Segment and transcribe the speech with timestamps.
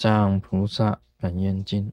[0.00, 1.92] 藏菩萨本愿经，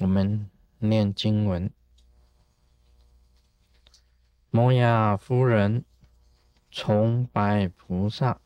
[0.00, 1.70] 我们念经文。
[4.50, 5.84] 摩亚夫人
[6.72, 8.40] 崇拜菩萨，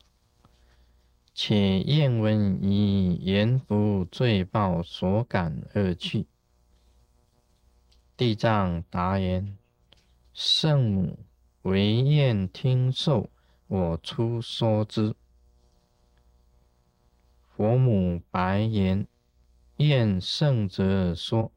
[1.33, 6.27] 且愿闻以言福罪报所感而去。
[8.15, 9.57] 地藏答言
[10.35, 11.17] ：“圣母
[11.63, 13.31] 唯愿听受
[13.65, 15.15] 我出说之。”
[17.55, 19.07] 佛母白言
[19.77, 21.51] ：“愿圣者说。”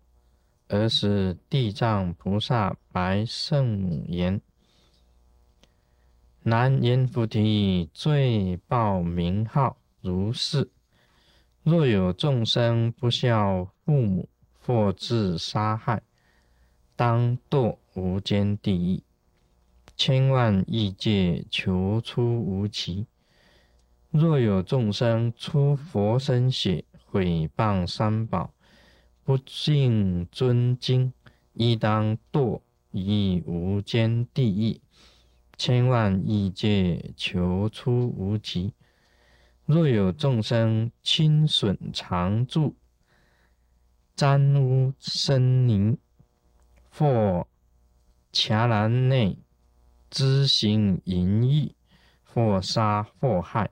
[0.68, 4.40] 而是地藏菩萨白圣母言
[6.42, 10.68] ：“南阎浮提罪报名号如是。
[11.62, 14.28] 若有众生不孝父母
[14.60, 16.02] 或自杀害，
[16.96, 19.02] 当堕无间地狱，
[19.96, 23.06] 千万亿劫求出无期。”
[24.18, 28.54] 若有众生出佛身血毁谤三宝，
[29.22, 31.12] 不敬尊经，
[31.52, 34.80] 亦当堕于无间地狱，
[35.58, 38.72] 千万亿劫求出无期。
[39.66, 42.74] 若有众生轻损常住，
[44.14, 45.98] 沾污生泥，
[46.88, 47.46] 或
[48.32, 49.36] 伽蓝内
[50.08, 51.74] 知行淫欲，
[52.24, 53.68] 或杀或害。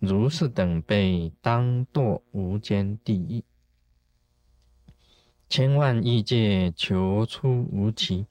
[0.00, 3.44] 如是等辈当堕无间地狱，
[5.46, 8.26] 千万亿劫求出无期。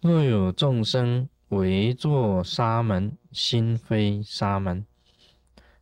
[0.00, 4.86] 若有众生为作沙门，心非沙门，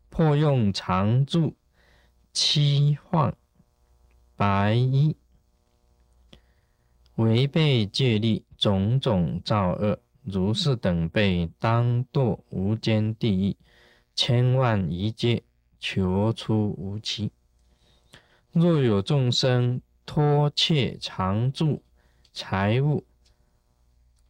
[0.08, 1.54] 破用常住，
[2.32, 3.36] 七幻
[4.34, 5.14] 白衣，
[7.16, 13.56] 违背戒律，种种造恶，如是等辈当堕无间地狱。
[14.16, 15.44] 千万一劫
[15.78, 17.30] 求出无期。
[18.50, 21.82] 若有众生托窃常住
[22.32, 23.04] 财物、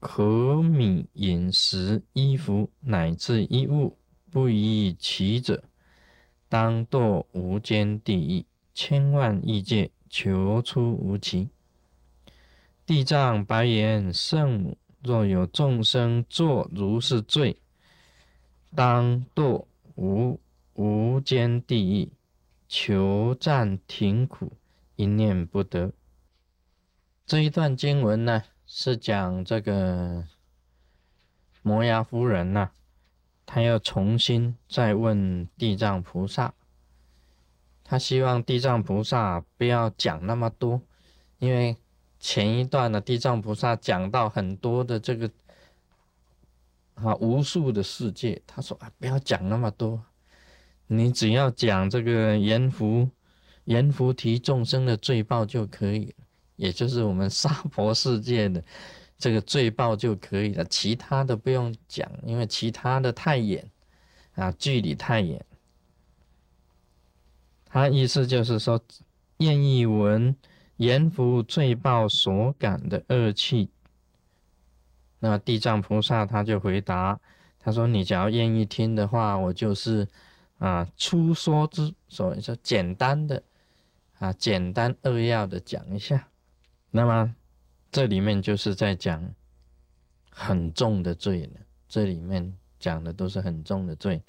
[0.01, 3.97] 可米饮食、衣服乃至衣物
[4.31, 5.63] 不以其者，
[6.49, 8.45] 当堕无间地狱。
[8.75, 11.49] 千万亿劫求出无期。
[12.85, 17.57] 地藏白言：圣母，若有众生作如是罪，
[18.75, 19.65] 当堕。
[19.97, 20.39] 无
[20.75, 22.12] 无间地狱，
[22.69, 24.53] 求暂停苦，
[24.95, 25.93] 一念不得。
[27.27, 30.25] 这一段经文呢，是讲这个
[31.62, 32.71] 摩崖夫人呐，
[33.47, 36.53] 她要重新再问地藏菩萨，
[37.83, 40.83] 她希望地藏菩萨不要讲那么多，
[41.39, 41.77] 因为
[42.21, 45.31] 前一段的地藏菩萨讲到很多的这个。
[46.97, 50.03] 啊，无数的世界，他说啊，不要讲那么多，
[50.87, 53.09] 你只要讲这个阎浮
[53.65, 56.15] 阎浮提众生的罪报就可以，
[56.57, 58.65] 也就是我们娑婆世界的
[59.19, 63.71] 这个罪报就可以了，其他的不用讲，因为其他的太远
[64.34, 65.45] 啊，距离太远。
[67.67, 68.83] 他意思就是说，
[69.39, 70.34] 愿意闻
[70.78, 73.69] 阎浮罪报所感的恶气。
[75.19, 77.19] 那么地藏菩萨他就回答，
[77.59, 80.06] 他说：“你只要愿意听的话，我就是
[80.59, 83.43] 啊，粗说之，所以说简单的
[84.19, 86.28] 啊，简单扼要的讲一下。
[86.91, 87.34] 那么
[87.91, 89.34] 这里面就是在讲
[90.31, 94.22] 很重的罪了，这里面讲的都是很重的罪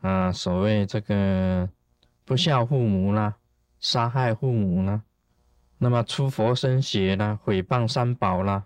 [0.00, 1.68] 啊，所谓这个
[2.24, 3.36] 不孝父母啦，
[3.78, 5.02] 杀害父母啦，
[5.78, 8.64] 那么出佛身血啦，毁谤三宝啦。”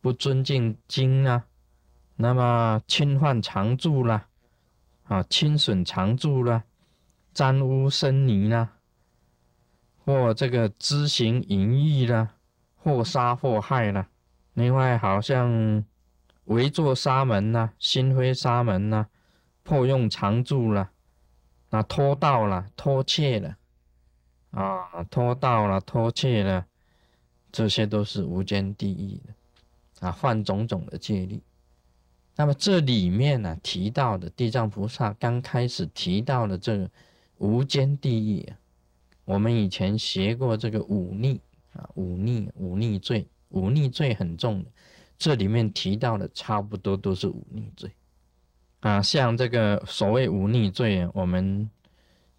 [0.00, 1.44] 不尊敬经啊，
[2.16, 4.28] 那么侵犯常住啦，
[5.04, 6.64] 啊，侵损常住啦，
[7.34, 8.76] 沾污生泥啦，
[10.04, 12.36] 或这个知行淫欲啦，
[12.76, 14.08] 或杀或害啦，
[14.54, 15.84] 另外好像
[16.44, 19.06] 围坐沙门呐，心非沙门呐，
[19.62, 20.90] 破用常住啦，
[21.68, 23.56] 那偷盗了，偷窃了，
[24.52, 26.66] 啊，偷盗了，偷窃了，
[27.52, 29.34] 这些都是无间地狱的。
[30.00, 31.40] 啊，换种种的戒律。
[32.36, 36.90] 那么这里面呢提到的地藏菩萨刚开始提到的这个
[37.38, 38.56] 无间地狱啊，
[39.24, 41.40] 我们以前学过这个忤逆
[41.74, 44.70] 啊，忤逆忤逆罪，忤逆罪很重的。
[45.18, 47.90] 这里面提到的差不多都是忤逆罪
[48.80, 51.68] 啊，像这个所谓忤逆罪啊，我们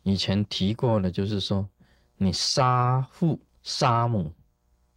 [0.02, 1.70] 以前提过的，就是说
[2.18, 4.34] 你杀父杀母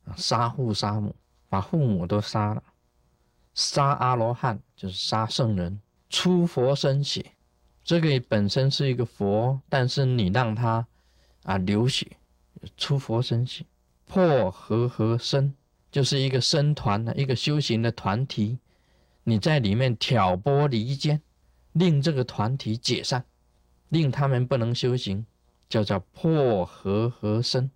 [0.04, 1.14] 啊，杀父杀母。
[1.54, 2.60] 把父母都杀了，
[3.54, 5.80] 杀阿罗汉就是杀圣人，
[6.10, 7.24] 出佛身血
[7.84, 10.84] 这个本身是一个佛，但是你让他
[11.44, 12.08] 啊流血，
[12.76, 13.64] 出佛身血，
[14.04, 15.54] 破和合身，
[15.92, 18.58] 就是一个僧团的一个修行的团体，
[19.22, 21.22] 你在里面挑拨离间，
[21.70, 23.24] 令这个团体解散，
[23.90, 25.24] 令他们不能修行，
[25.68, 27.70] 就叫破和合身，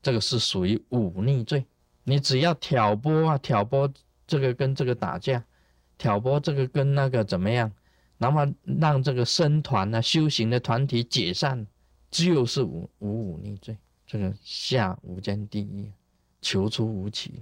[0.00, 1.66] 这个是属于忤逆罪。
[2.04, 3.92] 你只要挑拨啊，挑拨
[4.26, 5.44] 这个跟这个打架，
[5.98, 7.70] 挑拨这个跟那个怎么样？
[8.18, 11.66] 那么让这个僧团呢，修行的团体解散，
[12.10, 13.76] 就是无无五逆罪，
[14.06, 15.90] 这个下无间地狱，
[16.42, 17.40] 求出无期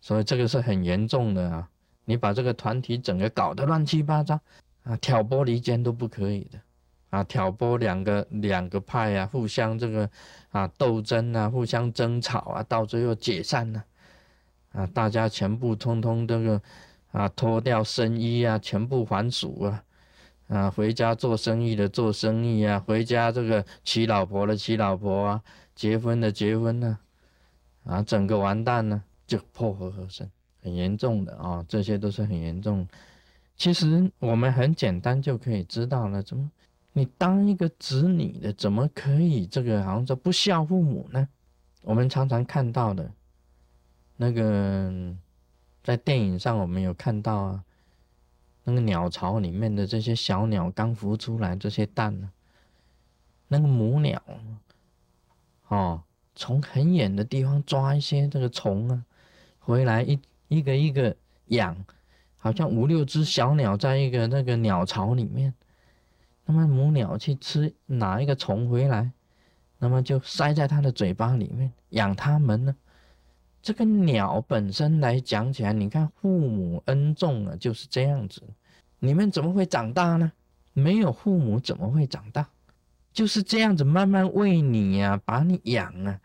[0.00, 1.68] 所以这个是很严重的啊！
[2.04, 4.40] 你把这个团体整个搞得乱七八糟
[4.84, 6.58] 啊，挑拨离间都不可以的
[7.16, 10.10] 啊，挑拨两个两个派啊，互相这个
[10.50, 13.84] 啊斗争啊，互相争吵啊，到最后解散了
[14.72, 16.60] 啊，大家全部通通这个
[17.12, 19.82] 啊脱掉僧衣啊，全部还俗啊。
[20.48, 25.42] 啊，回家做生意的做生意啊，回家这个娶老婆的娶老婆啊，
[25.74, 26.98] 结婚的结婚呢，
[27.82, 30.30] 啊，整个完蛋了，就破和合身，
[30.62, 32.86] 很严重的啊，这些都是很严重。
[33.56, 36.48] 其实我们很简单就可以知道了，怎么
[36.96, 41.28] 你当一个子女的，怎么可以这个好像说不孝父母呢？
[41.82, 43.12] 我们常常看到的，
[44.16, 45.14] 那个
[45.84, 47.64] 在电影上我们有看到啊。
[48.64, 52.30] 那个鸟巢里面的这些小鸟刚孵出来，这些蛋呢？
[53.48, 54.22] 那个母鸟，
[55.68, 56.02] 哦，
[56.34, 59.04] 从很远的地方抓一些这个虫啊，
[59.58, 61.14] 回来一一个一个
[61.48, 61.76] 养，
[62.38, 65.52] 好像五六只小鸟在一个那个鸟巢里面。
[66.46, 69.10] 那么母鸟去吃哪一个虫回来，
[69.78, 72.74] 那么就塞在它的嘴巴里面养它们呢。
[73.60, 78.40] 这个鸟本身来讲起来，你看父母恩重啊，就是这样子。
[79.00, 80.32] 你们怎么会长大呢？
[80.72, 82.48] 没有父母怎么会长大？
[83.12, 86.20] 就是这样子慢慢喂你呀，把你养啊，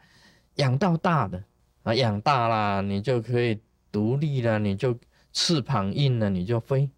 [0.55, 1.43] 养到大的
[1.83, 3.59] 啊，养大了你就可以
[3.91, 4.95] 独立了，你就
[5.33, 6.89] 翅膀硬了，你就飞。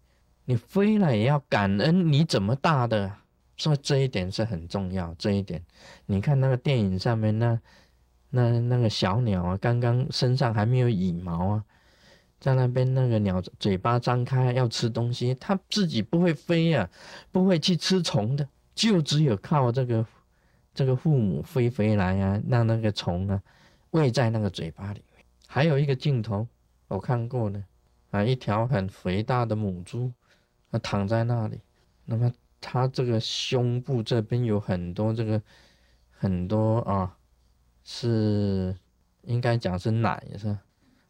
[0.44, 3.12] 你飞了也要感恩你怎么大的，
[3.56, 5.14] 所以这一点是很重要。
[5.18, 5.62] 这一点，
[6.06, 7.60] 你看那个电影上面那。
[8.36, 11.64] 那那个小鸟啊，刚刚身上还没有羽毛啊，
[12.40, 16.90] 在那边那个鸟嘴巴张开要吃东西，它自己不会飞呀，
[17.30, 20.04] 不会去吃虫的，就只有靠这个
[20.74, 23.40] 这个父母飞回来啊，让那个虫啊
[23.92, 25.24] 喂在那个嘴巴里面。
[25.46, 26.44] 还有一个镜头
[26.88, 27.64] 我看过呢，
[28.10, 30.10] 啊，一条很肥大的母猪，
[30.78, 31.60] 躺在那里，
[32.04, 35.40] 那么他这个胸部这边有很多这个
[36.10, 37.16] 很多啊。
[37.86, 38.74] 是
[39.24, 40.56] 应该讲是奶是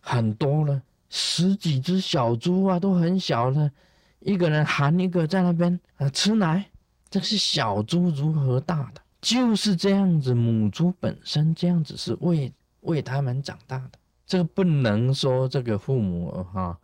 [0.00, 3.70] 很多了，十几只小猪啊，都很小的，
[4.18, 6.68] 一个人含一个在那边啊吃奶。
[7.08, 9.00] 这是小猪如何大的？
[9.20, 13.92] 就是这样子，母猪本身这样子是喂喂它们长大的。
[14.26, 16.76] 这个不能说这个父母哈，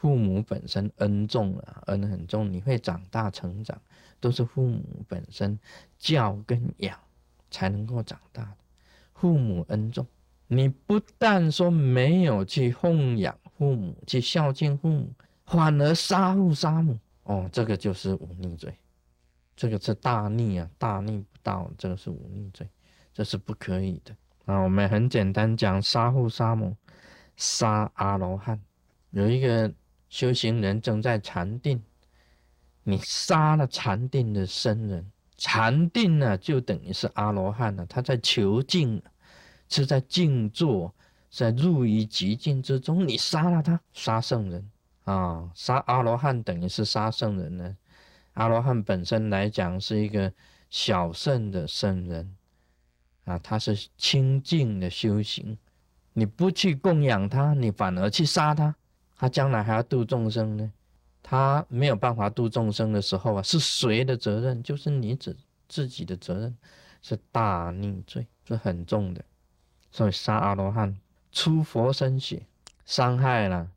[0.00, 3.76] 父母本身恩重啊，恩很重，你会长大成长，
[4.20, 5.58] 都是父母本身
[5.98, 6.96] 教跟养
[7.50, 8.56] 才能够长大的。
[9.14, 10.06] 父母恩重，
[10.46, 15.10] 你不但说没有去奉养父母，去孝敬父母，
[15.44, 18.72] 反而杀父杀母，哦，这个就是忤逆罪，
[19.56, 22.68] 这个是大逆啊，大逆不道，这个是忤逆罪，
[23.12, 24.14] 这是不可以的
[24.44, 24.60] 啊。
[24.60, 26.76] 我们很简单讲，杀父杀母，
[27.34, 28.60] 杀阿罗汉。
[29.10, 29.72] 有一个
[30.08, 31.82] 修行人正在禅定，
[32.82, 35.10] 你杀了禅定的僧人。
[35.36, 37.86] 禅定呢，就等于是阿罗汉了。
[37.86, 39.00] 他在求静，
[39.68, 40.92] 是在静坐，
[41.30, 43.06] 在入于极静之中。
[43.06, 44.70] 你杀了他，杀圣人
[45.04, 47.76] 啊，杀阿罗汉等于是杀圣人呢。
[48.32, 50.32] 阿罗汉本身来讲是一个
[50.70, 52.36] 小圣的圣人
[53.24, 55.56] 啊，他是清净的修行。
[56.14, 58.74] 你不去供养他，你反而去杀他，
[59.18, 60.72] 他将来还要度众生呢。
[61.22, 64.62] 他没有办法度众生的时候啊，是谁的责任？
[64.62, 65.36] 就是你自
[65.68, 66.56] 自己的责任，
[67.02, 69.22] 是大逆罪，是很重的。
[69.90, 70.96] 所以杀阿罗汉，
[71.30, 72.46] 出佛身血，
[72.86, 73.68] 伤害了，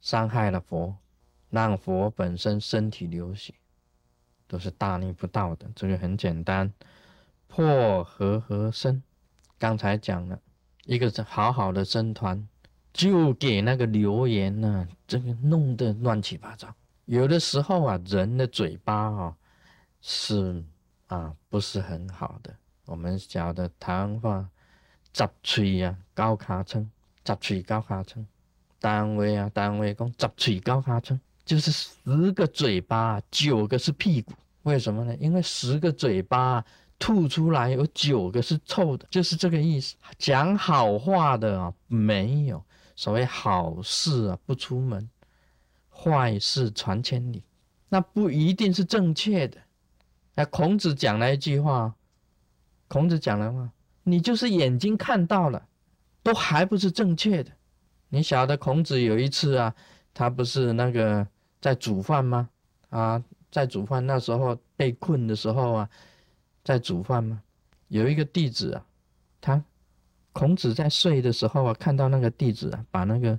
[0.00, 0.96] 伤害了佛，
[1.50, 3.52] 让佛本身身体流血，
[4.46, 5.66] 都是大逆不道的。
[5.74, 6.72] 这个很简单，
[7.48, 9.02] 破和合身。
[9.58, 10.38] 刚才讲了
[10.84, 12.48] 一个是好好的僧团，
[12.94, 16.72] 就给那个留言呢，这个弄得乱七八糟。
[17.06, 19.36] 有的时候啊，人的嘴巴啊
[20.00, 20.64] 是
[21.08, 22.54] 啊不是很好的。
[22.86, 24.48] 我们讲的台湾话，
[25.12, 26.88] 杂嘴啊高卡称，
[27.24, 28.24] 杂嘴高卡称，
[28.78, 34.32] 单位啊单位讲十嘴高卡称，就是十个嘴巴，九个是屁股。
[34.62, 35.14] 为什么呢？
[35.16, 36.64] 因为十个嘴巴
[36.98, 39.96] 吐出来有九个是臭的，就是这个意思。
[40.16, 45.08] 讲好话的啊，没有所谓好事啊不出门，
[45.90, 47.42] 坏事传千里，
[47.88, 49.58] 那不一定是正确的。
[50.34, 51.94] 那孔子讲了一句话，
[52.88, 53.70] 孔子讲了话，
[54.02, 55.66] 你就是眼睛看到了，
[56.22, 57.50] 都还不是正确的。
[58.08, 59.74] 你晓得孔子有一次啊，
[60.12, 61.26] 他不是那个
[61.60, 62.48] 在煮饭吗？
[62.90, 63.24] 啊。
[63.50, 65.90] 在煮饭那时候被困的时候啊，
[66.64, 67.40] 在煮饭吗，
[67.86, 68.84] 有一个弟子啊，
[69.40, 69.64] 他
[70.34, 73.38] 孔子在睡的时候啊，看到那个弟子啊，把那个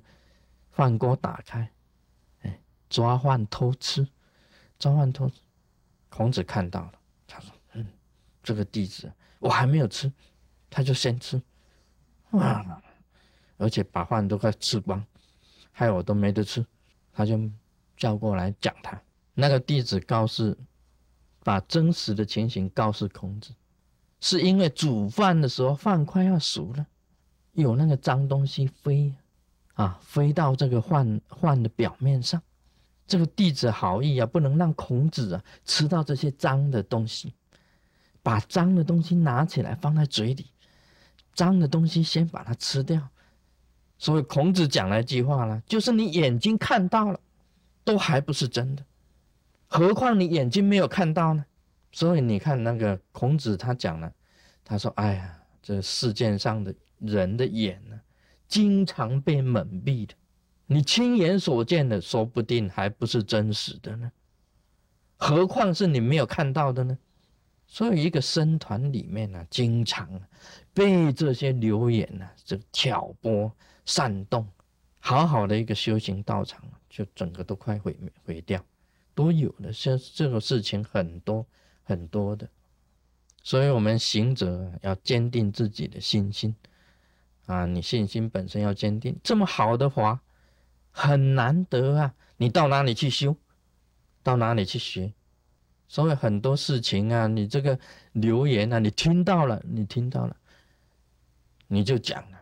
[0.71, 1.69] 饭锅打开，
[2.41, 2.59] 哎，
[2.89, 4.07] 抓饭偷吃，
[4.79, 5.41] 抓饭偷吃，
[6.09, 6.93] 孔子看到了，
[7.27, 7.85] 他说：“嗯，
[8.41, 10.09] 这个弟子我还没有吃，
[10.69, 11.39] 他就先吃，
[12.31, 12.81] 哇，
[13.57, 15.05] 而且把饭都快吃光，
[15.73, 16.65] 害我都没得吃，
[17.11, 17.37] 他就
[17.97, 18.99] 叫过来讲他。”
[19.37, 20.57] 那个弟子告诉，
[21.43, 23.53] 把真实的情形告诉孔子，
[24.19, 26.85] 是因为煮饭的时候饭快要熟了，
[27.53, 29.13] 有那个脏东西飞，
[29.73, 32.41] 啊，飞到这个饭饭的表面上。
[33.07, 37.33] 这个弟子好意啊，不能让孔子啊吃到这些脏的东西，
[38.23, 40.47] 把脏的东西拿起来放在嘴里，
[41.33, 43.07] 脏的东西先把它吃掉。
[43.97, 47.19] 所以孔子讲了一句话了，就是你眼睛看到了，
[47.83, 48.83] 都还不是真的。
[49.67, 51.45] 何况你眼睛没有看到呢？
[51.95, 54.13] 所以你看那个孔子他讲了，
[54.65, 57.97] 他说：“哎呀，这世界上的人的眼呢，
[58.49, 60.13] 经常被蒙蔽的。
[60.65, 64.11] 你亲眼所见的，说不定还不是真实的呢。
[65.15, 66.97] 何况是你没有看到的呢？
[67.65, 70.21] 所以一个僧团里面呢，经常
[70.73, 73.49] 被这些流言呢，这挑拨
[73.85, 74.45] 煽动，
[74.99, 78.61] 好好的一个修行道场，就整个都快毁毁掉。”
[79.15, 81.47] 都有的，像这种事情很多
[81.85, 82.49] 很多的，
[83.43, 86.53] 所以我们行者要坚定自己的信心
[87.45, 87.65] 啊！
[87.65, 90.19] 你信心本身要坚定，这么好的话
[90.91, 92.13] 很难得啊！
[92.37, 93.37] 你到哪里去修，
[94.23, 95.13] 到哪里去学？
[95.87, 97.79] 所以很多事情啊，你这个
[98.13, 100.35] 留言啊，你听到了，你听到了，
[101.67, 102.41] 你就讲了，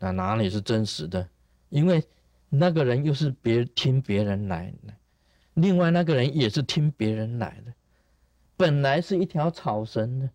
[0.00, 1.28] 那哪里是真实的？
[1.68, 2.02] 因为
[2.48, 4.92] 那个人又是别听别人来的。
[5.54, 7.72] 另外那个人也是听别人来的，
[8.56, 10.30] 本来是一条草绳的，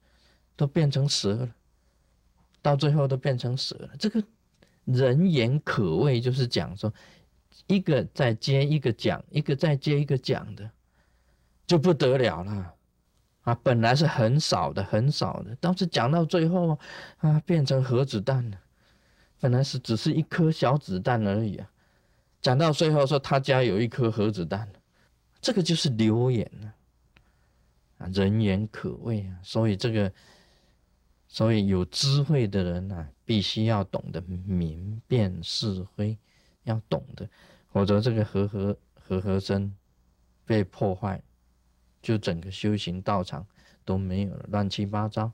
[0.56, 1.50] 都变成蛇了，
[2.62, 3.90] 到最后都变成蛇了。
[3.98, 4.24] 这个
[4.86, 6.94] 人言可畏，就是讲说，
[7.68, 10.70] 一个再接一个讲，一个再接一个讲的，
[11.66, 12.74] 就不得了了
[13.42, 13.56] 啊！
[13.64, 16.78] 本来是很少的，很少的，但是讲到最后
[17.18, 18.58] 啊，变成核子弹了。
[19.40, 21.70] 本来是只是一颗小子弹而已啊，
[22.42, 24.68] 讲到最后说他家有一颗核子弹。
[25.42, 26.69] 这个就是流言呢，
[28.00, 30.12] 啊，人言可畏啊，所以这个，
[31.28, 36.18] 所以有智慧的人呢，必须要懂得明辨是非，
[36.64, 37.30] 要懂得，
[37.72, 39.72] 否则这个和和和和声
[40.46, 41.22] 被破坏，
[42.02, 43.46] 就整个修行道场
[43.86, 45.32] 都没有了，乱七八糟。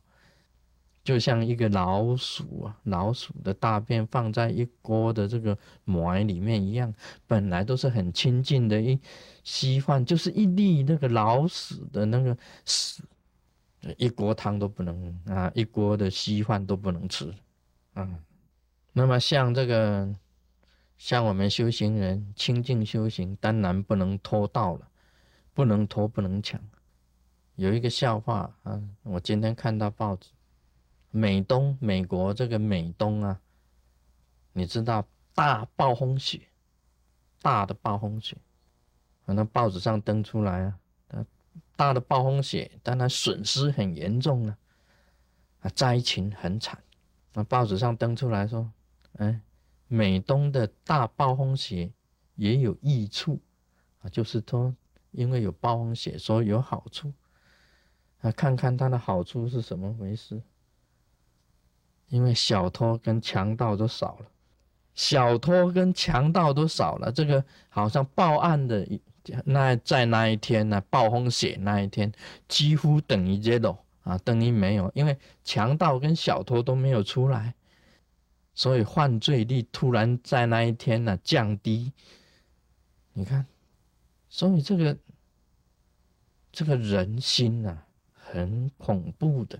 [1.05, 6.91] 就像一个老鼠啊，老鼠的大便放在一锅的这个馍里面一样，
[7.27, 8.99] 本来都是很清净的一
[9.43, 12.35] 稀饭，就是一粒那个老鼠的那个
[12.65, 13.03] 屎，
[13.97, 17.31] 一锅汤都不能啊，一锅的稀饭都不能吃，
[17.93, 18.17] 嗯。
[18.91, 20.09] 那么像这个，
[20.97, 24.87] 像我们修行人清净修行，当然不能偷盗了，
[25.53, 26.59] 不能偷，不能抢。
[27.57, 30.29] 有一个笑话啊，我今天看到报纸。
[31.15, 33.39] 美东，美国这个美东啊，
[34.51, 36.49] 你知道大暴风雪，
[37.41, 38.35] 大的暴风雪，
[39.25, 41.25] 啊那报纸上登出来啊，
[41.77, 44.57] 大的暴风雪，当然损失很严重了，
[45.61, 46.83] 啊，灾情很惨。
[47.31, 48.69] 那报纸上登出来说，
[49.13, 49.39] 哎，
[49.87, 51.89] 美东的大暴风雪
[52.35, 53.39] 也有益处
[54.01, 54.75] 啊，就是说
[55.11, 57.13] 因为有暴风雪，所以有好处。
[58.19, 60.41] 啊，看看它的好处是什么回事。
[62.09, 64.25] 因为小偷跟强盗都少了，
[64.93, 68.87] 小偷跟强盗都少了，这个好像报案的
[69.43, 72.11] 那在那一天呢，暴风雪那一天
[72.47, 77.55] 几乎等于 zero 啊，等于没有，因为强盗跟小偷都没有出来，
[78.53, 81.91] 所以犯罪率突然在那一天呢降低。
[83.13, 83.45] 你看，
[84.29, 84.97] 所以这个
[86.51, 87.79] 这个人心呐，
[88.13, 89.59] 很恐怖的。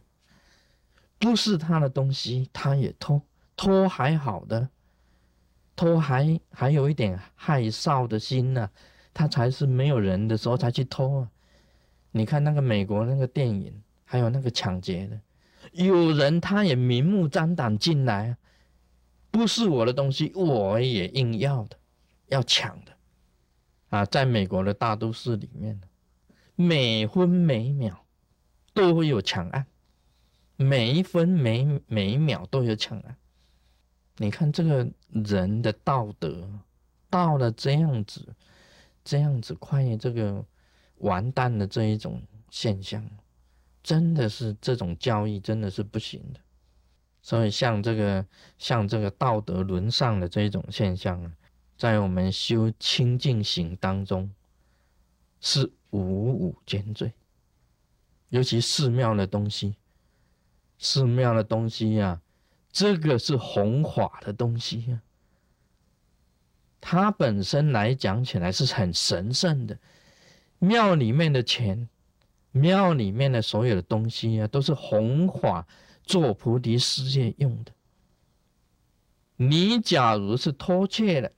[1.17, 3.21] 不是他的东西，他也偷，
[3.55, 4.69] 偷还好的，
[5.75, 8.69] 偷还还有一点害臊的心呢，
[9.13, 11.31] 他才是没有人的时候才去偷啊。
[12.11, 15.19] 你看那个美国那个电影，还有那个抢劫的，
[15.71, 18.37] 有人他也明目张胆进来，
[19.31, 21.77] 不是我的东西，我也硬要的，
[22.27, 22.91] 要抢的，
[23.89, 25.81] 啊，在美国的大都市里面，
[26.55, 28.05] 每分每秒
[28.73, 29.65] 都会有抢案，
[30.57, 33.17] 每一分每每一秒都有抢啊。
[34.17, 36.47] 你看这个人的道德
[37.09, 38.33] 到了这样子，
[39.03, 40.45] 这样子快这个
[40.99, 43.05] 完蛋的这一种现象，
[43.83, 46.39] 真的是这种教义真的是不行的。
[47.21, 48.25] 所以像这个
[48.57, 51.31] 像这个道德沦丧的这一种现象啊，
[51.77, 54.31] 在我们修清净行当中
[55.41, 55.99] 是五
[56.31, 57.11] 五兼罪，
[58.29, 59.75] 尤其寺庙的东西，
[60.77, 62.21] 寺庙的东西呀。
[62.71, 65.01] 这个是弘法的东西呀，
[66.81, 69.79] 它本身来讲起来是很神圣的。
[70.59, 71.87] 庙里面的钱，
[72.51, 75.65] 庙里面的所有的东西啊，都是弘法
[76.03, 77.71] 做菩提事业用的。
[79.37, 81.31] 你假如是偷窃了，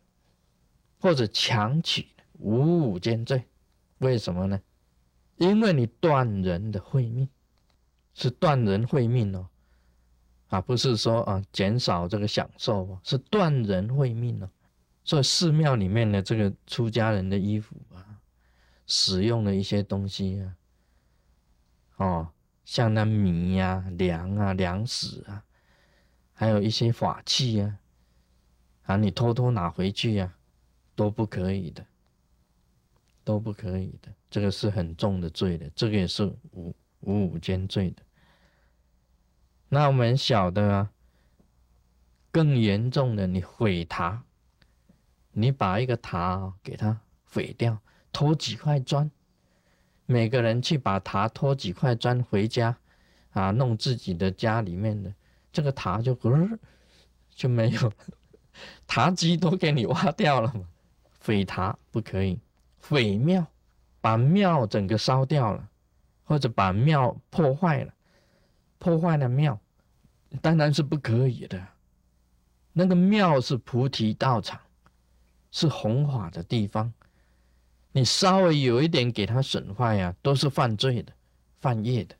[0.99, 2.07] 或者强取，
[2.39, 3.43] 五五兼罪。
[3.99, 4.59] 为什么呢？
[5.37, 7.29] 因为你断人的慧命，
[8.17, 9.47] 是断人慧命哦。
[10.47, 14.49] 啊，不是说啊减少这个享受哦，是断人慧命哦。
[15.03, 18.19] 所以寺庙里面的这个出家人的衣服啊，
[18.87, 20.55] 使用的一些东西啊，
[21.97, 22.27] 哦，
[22.65, 25.43] 像那米呀、粮啊、粮食啊，
[26.33, 27.79] 还有一些法器啊，
[28.83, 30.33] 啊，你偷偷拿回去呀，
[30.95, 31.85] 都不可以的，
[33.23, 38.03] 都不可以的，这个是很重的罪的，这个也是五五五间罪的。
[39.69, 40.87] 那我们晓得，
[42.31, 44.23] 更严重的，你毁塔，
[45.33, 47.77] 你把一个塔给它毁掉，
[48.13, 49.11] 偷几块砖，
[50.05, 52.77] 每个人去把塔偷几块砖回家，
[53.31, 55.13] 啊，弄自己的家里面的
[55.51, 56.59] 这个塔就呃
[57.29, 57.91] 就没有，
[58.87, 60.65] 塔基都给你挖掉了嘛，
[61.19, 62.39] 毁塔不可以，
[62.79, 63.45] 毁庙，
[63.99, 65.67] 把庙整个烧掉了，
[66.23, 67.93] 或者把庙破坏了。
[68.77, 69.59] 破坏了庙，
[70.41, 71.67] 当然是不可以的。
[72.73, 74.59] 那个庙是菩提道场，
[75.51, 76.93] 是弘法的地方。
[77.91, 81.11] 你稍微有一点给它损坏呀，都是犯罪的、
[81.59, 82.15] 犯业的。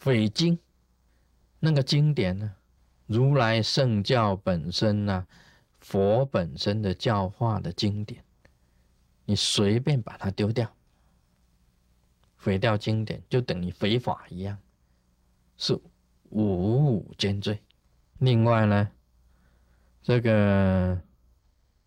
[0.00, 0.58] 毁经，
[1.58, 2.54] 那个经典呢？
[3.06, 5.26] 如来圣教本身呢？
[5.80, 8.24] 佛本身的教化的经典，
[9.26, 10.74] 你随便把它丢掉，
[12.36, 14.58] 毁掉经典，就等于非法一样。
[15.56, 15.74] 是
[16.30, 17.60] 五五兼罪。
[18.18, 18.90] 另外呢，
[20.02, 21.00] 这个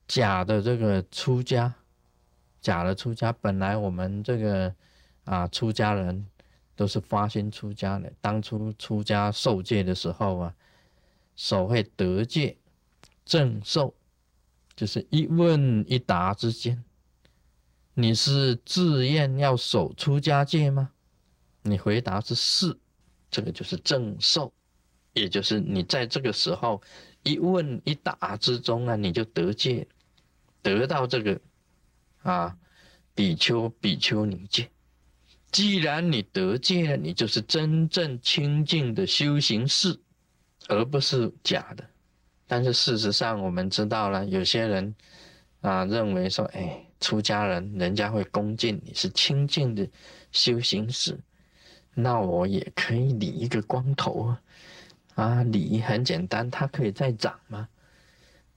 [0.07, 1.73] 假的这个出家，
[2.61, 4.73] 假的出家，本来我们这个
[5.23, 6.27] 啊出家人
[6.75, 8.11] 都是发心出家的。
[8.21, 10.55] 当初出家受戒的时候啊，
[11.35, 12.57] 手会得戒
[13.25, 13.93] 正受，
[14.75, 16.83] 就是一问一答之间，
[17.95, 20.91] 你是自愿要守出家戒吗？
[21.63, 22.77] 你回答是是。
[23.29, 24.51] 这个就是正受，
[25.13, 26.81] 也就是你在这个时候
[27.23, 29.87] 一问一答之中啊，你就得戒，
[30.61, 31.39] 得到这个
[32.23, 32.57] 啊
[33.13, 34.69] 比丘比丘尼戒。
[35.51, 39.97] 既然你得戒了，你就是真正清净的修行士，
[40.67, 41.83] 而不是假的。
[42.45, 44.93] 但是事实上，我们知道了，有些人
[45.61, 49.87] 啊认为说，哎，出家人人家会恭敬你是清净的
[50.31, 51.17] 修行士。
[51.99, 54.41] 那我也可以理一个光头啊，
[55.15, 57.67] 啊，理很简单，它可以再长嘛。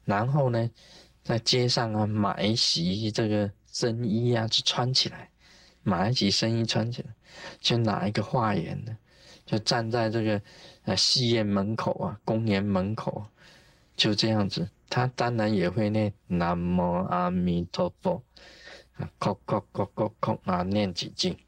[0.05, 0.71] 然后呢，
[1.25, 5.31] 在街上啊买一袭这个僧衣啊，就穿起来，
[5.83, 7.09] 买一袭僧衣穿起来，
[7.59, 8.95] 就拿一个化缘的，
[9.47, 10.43] 就站在这个
[10.85, 13.25] 呃戏院门口啊，公园门口，
[13.97, 14.69] 就这样子。
[14.91, 18.23] 他当然也会念南无阿弥陀佛，
[18.99, 21.39] 啊，叩叩叩叩叩啊，念几句。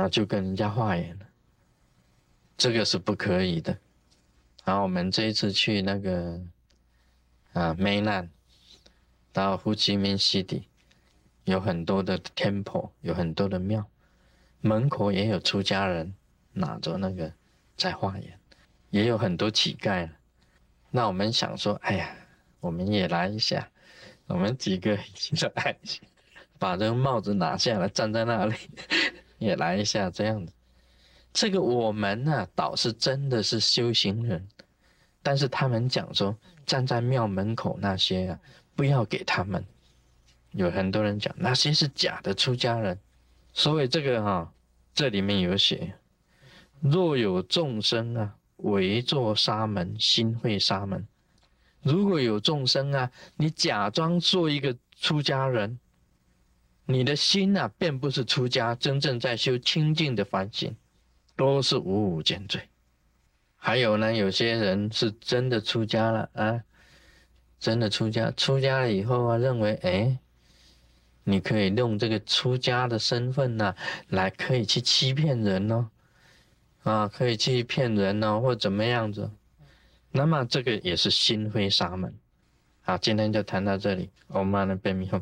[0.00, 1.26] 那就跟人家化缘了，
[2.56, 3.76] 这个是不可以的。
[4.64, 6.40] 然后我们这一次去那个
[7.52, 8.30] 啊梅兰
[9.32, 10.68] 到胡志明西底，
[11.42, 13.84] 有很多的 temple，有很多的庙，
[14.60, 16.14] 门口也有出家人
[16.52, 17.32] 拿着那个
[17.76, 18.38] 在化缘，
[18.90, 20.08] 也有很多乞丐。
[20.92, 22.14] 那我们想说，哎呀，
[22.60, 23.68] 我们也来一下，
[24.28, 25.76] 我们几个 一起来，
[26.56, 28.54] 把这个帽子拿下来，站在那里。
[29.38, 30.52] 也来一下这样的，
[31.32, 34.46] 这个我们呢倒是真的是修行人，
[35.22, 38.40] 但是他们讲说站在庙门口那些啊，
[38.74, 39.64] 不要给他们。
[40.52, 42.98] 有很多人讲那些是假的出家人，
[43.52, 44.52] 所以这个哈，
[44.94, 45.92] 这里面有写，
[46.80, 51.06] 若有众生啊，围坐沙门，心会沙门。
[51.82, 55.78] 如果有众生啊，你假装做一个出家人，
[56.90, 60.74] 你的心啊，并不是出家，真正在修清净的反省，
[61.36, 62.62] 都是五五减罪。
[63.58, 66.64] 还有呢，有些人是真的出家了啊，
[67.60, 70.18] 真的出家，出家了以后啊，认为哎，
[71.24, 73.74] 你可以用这个出家的身份呢，
[74.08, 75.90] 来可以去欺骗人哦，
[76.84, 79.30] 啊，可以去骗人哦，或怎么样子。
[80.10, 82.14] 那么这个也是心灰沙门。
[82.80, 85.20] 好，今天就谈到这里，我们来背密后。